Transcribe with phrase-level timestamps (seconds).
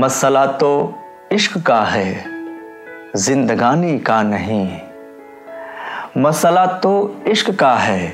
[0.00, 0.90] مسئلہ تو
[1.30, 2.22] عشق کا ہے،
[3.14, 4.78] زندگانی کا نہیں۔
[6.14, 8.10] مسئلہ تو عشق کا ہے،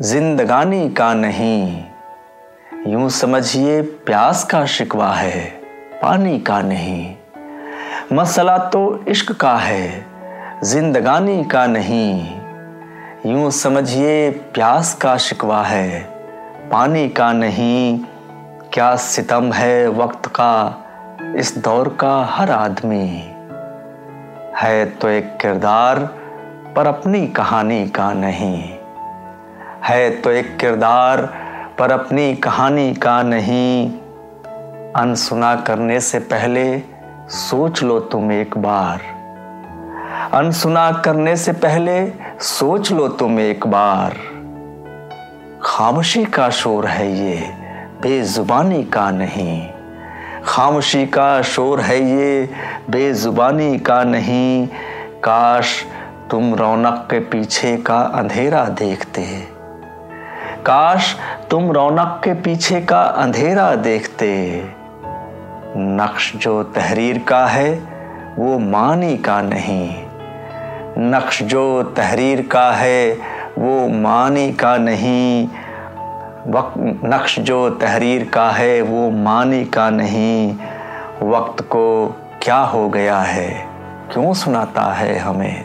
[0.00, 1.92] زندگانی کا نہیں۔
[2.86, 5.50] یوں سمجھیے پیاس کا شکوہ ہے،
[6.00, 7.14] پانی کا نہیں۔
[8.10, 10.00] مسئلہ تو عشق کا ہے،
[10.62, 12.40] زندگانی کا نہیں۔
[13.24, 16.02] یوں سمجھیے پیاس کا شکوہ ہے،
[16.70, 17.98] پانی کا نہیں۔
[18.70, 20.70] کیا ستم ہے وقت کا؟
[21.18, 23.20] اس دور کا ہر آدمی
[24.62, 25.96] ہے تو ایک کردار
[26.74, 28.76] پر اپنی کہانی کا نہیں۔
[29.90, 31.18] ہے تو ایک کردار
[31.76, 33.96] پر اپنی کہانی کا نہیں۔
[34.94, 36.78] ان سنا کرنے سے پہلے
[37.28, 38.98] سوچ لو تم ایک بار۔
[40.34, 42.10] ان سنا کرنے سے پہلے
[42.40, 44.10] سوچ لو تم ایک بار۔
[45.60, 47.36] خاموشی کا شور ہے یہ،
[48.00, 49.77] بے زبانی کا نہیں۔
[50.48, 52.46] خاموشی کا شور ہے یہ،
[52.88, 54.66] بے زبانی کا نہیں۔
[55.20, 55.84] کاش
[56.30, 59.44] تم رونق کے پیچھے کا اندھیرا دیکھتے۔
[60.62, 61.14] کاش
[61.48, 64.62] تم رونق کے پیچھے کا اندھیرا دیکھتے۔
[65.76, 67.78] نقش جو تحریر کا ہے،
[68.36, 70.06] وہ معنی کا نہیں۔
[70.98, 73.14] نقش جو تحریر کا ہے،
[73.56, 75.67] وہ معنی کا نہیں۔
[76.52, 80.64] وقت نقش جو تحریر کا ہے وہ معنی کا نہیں۔
[81.24, 83.64] وقت کو کیا ہو گیا ہے؟
[84.08, 85.64] کیوں سناتا ہے ہمیں؟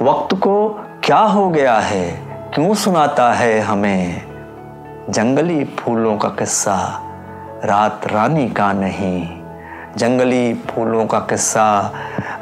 [0.00, 2.20] وقت کو کیا ہو گیا ہے؟
[2.50, 4.18] کیوں سناتا ہے ہمیں؟
[5.08, 7.00] جنگلی پھولوں کا قصہ
[7.66, 9.42] رات رانی کا نہیں۔
[9.94, 11.90] جنگلی پھولوں کا قصہ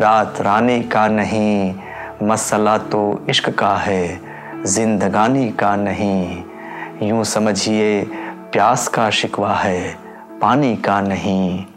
[0.00, 1.72] رات رانی کا نہیں۔
[2.20, 4.16] مسئلہ تو عشق کا ہے،
[4.62, 6.51] زندگانی کا نہیں۔
[7.00, 8.04] یوں سمجھیے
[8.50, 9.92] پیاس کا شکوہ ہے
[10.40, 11.71] پانی کا نہیں۔